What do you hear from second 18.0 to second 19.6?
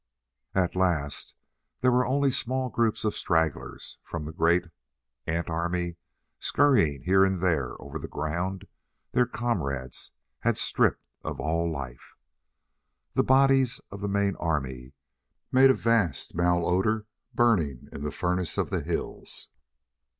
the furnace of the hills.